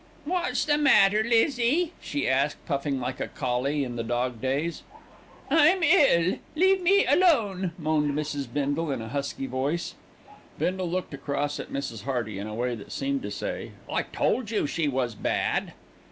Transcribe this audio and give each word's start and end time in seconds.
"What's 0.25 0.65
the 0.65 0.79
matter, 0.79 1.23
Lizzie?" 1.23 1.93
she 2.01 2.27
asked, 2.27 2.57
puffing 2.65 2.99
like 2.99 3.19
a 3.19 3.27
collie 3.27 3.83
in 3.83 3.97
the 3.97 4.03
Dog 4.03 4.41
Days. 4.41 4.81
"I'm 5.51 5.83
ill. 5.83 6.39
Leave 6.55 6.81
me 6.81 7.05
alone!" 7.05 7.73
moaned 7.77 8.15
Mrs. 8.15 8.51
Bindle 8.51 8.89
in 8.91 8.99
a 9.03 9.09
husky 9.09 9.45
voice. 9.45 9.93
Bindle 10.57 10.89
looked 10.89 11.13
across 11.13 11.59
at 11.59 11.71
Mrs. 11.71 12.01
Hearty, 12.05 12.39
in 12.39 12.47
a 12.47 12.55
way 12.55 12.73
that 12.73 12.91
seemed 12.91 13.21
to 13.21 13.29
say, 13.29 13.73
"I 13.87 14.01
told 14.01 14.49
you 14.49 14.65
she 14.65 14.87
was 14.87 15.13
bad." 15.13 15.71